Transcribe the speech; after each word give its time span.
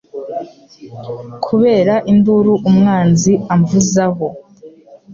kubera 1.45 1.95
induru 2.11 2.53
umwanzi 2.69 3.33
amvuzaho 3.53 4.27